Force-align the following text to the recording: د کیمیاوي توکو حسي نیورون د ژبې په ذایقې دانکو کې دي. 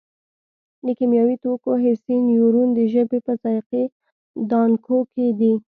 د 0.85 0.87
کیمیاوي 0.97 1.35
توکو 1.43 1.71
حسي 1.83 2.15
نیورون 2.29 2.69
د 2.73 2.79
ژبې 2.93 3.19
په 3.25 3.33
ذایقې 3.43 3.83
دانکو 4.49 4.99
کې 5.13 5.27
دي. 5.39 5.53